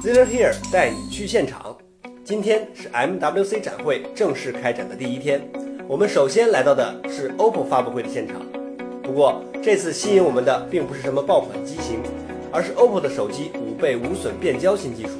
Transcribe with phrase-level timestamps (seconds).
[0.00, 1.76] Ziller Here 带你去现场。
[2.24, 5.42] 今天是 MWC 展会正式开展的第一天，
[5.88, 8.36] 我们首先来到的是 OPPO 发布会的现场。
[9.02, 12.00] 不过这次吸引我们的并不是什么爆款机型，
[12.52, 15.10] 而是 OPPO 的手机五倍无损变焦新技术。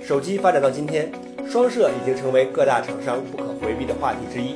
[0.00, 1.10] 手机发展到今天，
[1.50, 4.54] 双摄已经成为各大厂商不可回避的话题之一，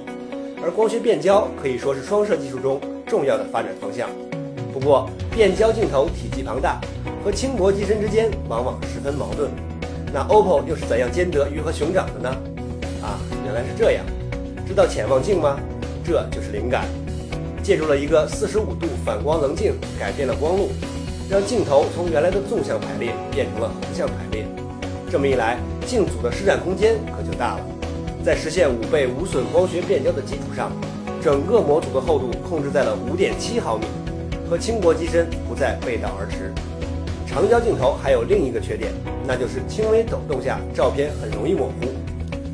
[0.63, 4.09] 而光学变焦可以说是双摄技术中重要的发展方向。
[4.79, 6.79] 不过，变焦镜头体积庞大，
[7.25, 9.51] 和轻薄机身之间往往十分矛盾。
[10.13, 12.29] 那 OPPO 又是怎样兼得鱼和熊掌的呢？
[13.03, 14.05] 啊，原来是这样。
[14.69, 15.59] 知道潜望镜吗？
[16.05, 16.85] 这就是灵感。
[17.63, 20.69] 借助了一个四十五度反光棱镜，改变了光路，
[21.31, 24.45] 让镜头从原来的纵向排列变成了横向排列。
[25.11, 27.61] 这么一来，镜组的施展空间可就大了。
[28.23, 30.71] 在实现五倍无损光学变焦的基础上，
[31.23, 33.87] 整个模组的厚度控制在了五点七毫米，
[34.49, 36.53] 和轻薄机身不再背道而驰。
[37.27, 38.93] 长焦镜头还有另一个缺点，
[39.27, 41.89] 那就是轻微抖动下照片很容易模糊，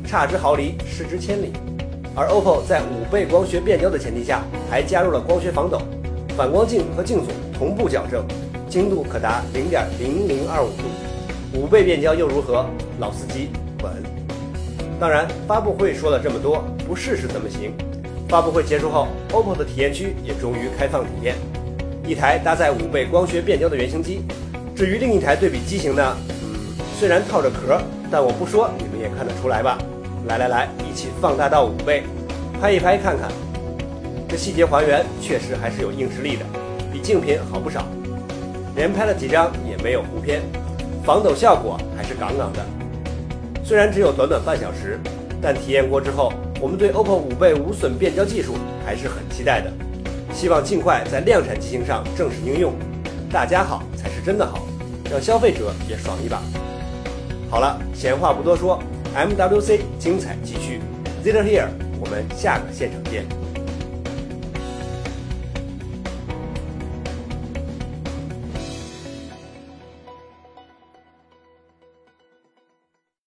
[0.05, 1.53] 差之毫厘，失之千里。
[2.15, 5.81] 而 OPPO 在五倍光学变焦的前提下，还加入了光学防抖，
[6.35, 8.25] 反光镜和镜组同步矫正，
[8.69, 10.83] 精度可达零点零零二五度。
[11.55, 12.65] 五倍变焦又如何？
[12.99, 13.49] 老司机
[13.83, 13.91] 稳。
[14.99, 17.73] 当然，发布会说了这么多，不试试怎么行？
[18.27, 21.35] 发布会结束后，OPPO 的体验区也终于开放体验，
[22.05, 24.21] 一台搭载五倍光学变焦的原型机。
[24.75, 26.17] 至于另一台对比机型呢？
[26.41, 29.77] 嗯，虽然套着壳，但我不说你们也看得出来吧？
[30.27, 32.03] 来来来，一起放大到五倍，
[32.59, 33.29] 拍一拍看看，
[34.27, 36.45] 这细节还原确实还是有硬实力的，
[36.91, 37.85] 比竞品好不少。
[38.75, 40.41] 连拍了几张也没有糊片。
[41.05, 42.65] 防抖效果还是杠杠的，
[43.63, 44.99] 虽然只有短短半小时，
[45.41, 49.71] 但体验过之后，我们对 OPPO 五倍无损变焦技术还是很期待的。
[50.33, 52.73] 希望尽快在量产机型上正式应用，
[53.31, 54.67] 大家好才是真的好，
[55.09, 56.41] 让消费者也爽一把。
[57.49, 58.81] 好了，闲话不多说
[59.15, 60.81] ，MWC 精彩继续
[61.23, 61.67] ，Zero Here，
[62.01, 63.42] 我们下个现场见。